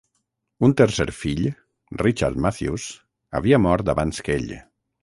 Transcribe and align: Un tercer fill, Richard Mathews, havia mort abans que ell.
Un 0.67 0.71
tercer 0.79 1.05
fill, 1.17 1.43
Richard 2.01 2.43
Mathews, 2.47 2.89
havia 3.41 3.65
mort 3.69 3.97
abans 3.97 4.27
que 4.27 4.41
ell. 4.43 4.55